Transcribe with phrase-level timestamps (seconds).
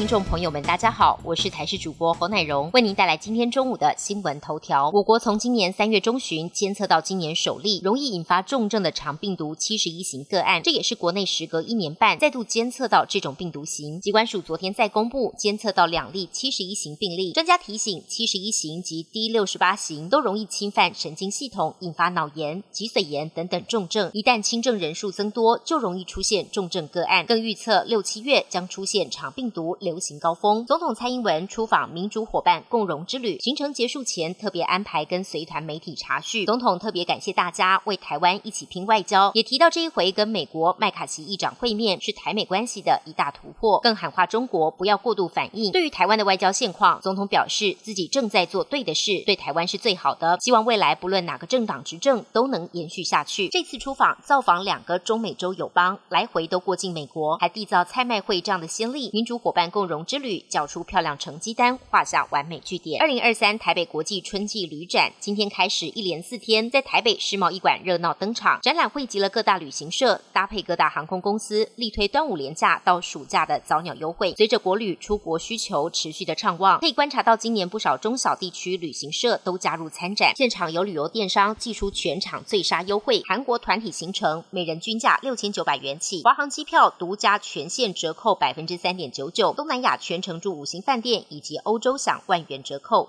[0.00, 4.88] 听众朋友们，大家好，我是台视主播侯乃荣，为您带来今天中午的新闻头条。
[4.94, 14.00] 我国从今年三月中旬监测到今年首例容易引发重症的肠病毒七十一型个案，这也是国内时隔一年半再度监测到这种病毒型。
[14.00, 24.10] 疾管署昨天再公布监测到两例七十一型病例，专家提醒，七十一型及 D 六十八型都容易侵犯神经系统，引发脑炎、脊髓炎等等重症。
[24.14, 27.26] 一旦轻症人数增多，就容易出现重症个案。
[27.26, 30.64] 更预测六七月将出现肠病毒流行高峰。
[30.66, 36.46] 总统蔡英文出访民主伙伴共荣之旅，行程结束前特别安排跟随团媒体查叙。
[36.46, 45.72] 总统特别感谢大家为台湾一起拼外交，也提到这一回跟美国麦卡锡议长会面是台美关系的一大突破，更喊话中国不要过度反应。
[45.72, 53.48] 对于台湾的外交现况，总统表示自己正在做对的事，对台湾是最好的，希望未来不论哪个政党执政都能延续下去。
[53.48, 63.00] 这次出访造访两个中美洲友邦，来回都过境美国，还缔造蔡麦会这样的先例，民主伙伴共共荣之旅缴出漂亮成绩单，画下完美句点。
[63.00, 68.60] 二零二三台北国际春季旅展今天开始，一连四天在台北世贸艺馆热闹登场。
[68.60, 74.34] 展览汇集了各大旅行社，搭配各大航空公司，力推端午连假到暑假的早鸟优惠。
[74.36, 80.34] 随着国旅出国需求持续的畅旺，可以观察到今年不少中小地区旅行社都加入参展。
[80.36, 93.08] 现场有旅游电商寄出全场最杀优惠，韩国团体行程每人均价六千九百元起，华航机票独家全线折扣百分之三点九九，东南亚全程住五星饭店以及欧洲享万元折扣。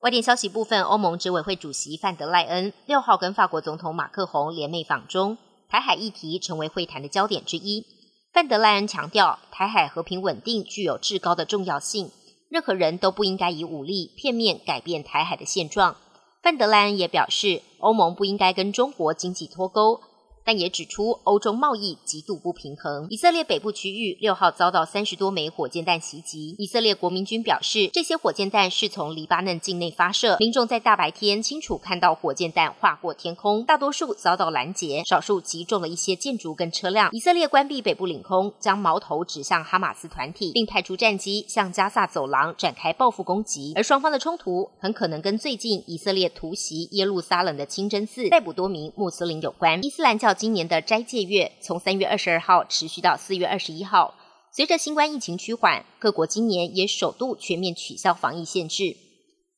[0.00, 5.38] 外电消息部分，欧盟执委会主席范德赖恩六号跟法国总统马克宏联袂访中，
[5.68, 7.86] 台海议题成为会谈的焦点之一。
[8.32, 12.10] 范德赖恩强调，台海和平稳定具有至高的重要性，
[12.50, 15.94] 任何人都不应该以武力片面改变台海的现状。
[16.42, 20.00] 范德赖恩也表示，欧盟不应该跟中国经济脱钩。
[20.44, 23.06] 但也指出，欧洲贸易极度不平衡。
[23.08, 26.54] 以色列北部区域六号遭到三十多枚火箭弹袭击。
[26.58, 37.08] 以色列国民军表示，这些火箭弹是从黎巴嫩境内发射，民众在大白天清楚看到火箭弹划过天空，大多数遭到拦截，少数击中了一些建筑跟车辆。
[37.12, 43.72] 以色列关闭北部领空，将矛头指向哈马斯团体，并派出战机向加萨走廊展开报复攻击。
[43.76, 49.82] 而双方的冲突很可能跟最近以色列突袭耶路撒冷的清真寺、逮捕多名穆斯林有关。
[49.82, 50.33] 伊斯兰教。
[50.34, 54.14] 今年的斋戒月从三月二十二号持续到四月二十一号。
[54.52, 58.96] 随着新冠疫情趋缓，各国今年也首度全面取消防疫限制。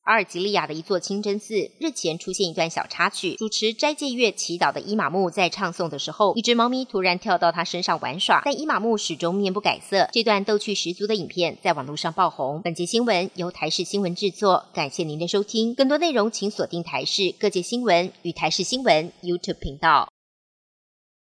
[0.04, 10.08] 阿尔及利亚的一座清真寺日前出现一段小插曲：主持斋戒月祈祷的伊玛目在唱诵的时候，一只猫咪突然跳到他身上玩耍，但伊玛目始终面不改色。
[10.12, 12.62] 这段逗趣十足的影片在网络上爆红。
[12.62, 15.74] 本节新闻由台视新闻制作，感谢您的收听。
[15.74, 20.08] 更多内容请锁定台视各界新闻与台视新闻 YouTube 频道。